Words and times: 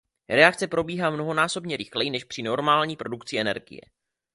Reakce 0.29 0.67
probíhá 0.67 1.09
mnohonásobně 1.09 1.77
rychleji 1.77 2.09
než 2.09 2.23
při 2.23 2.41
normální 2.43 2.95
produkci 2.97 3.37
energie. 3.37 3.81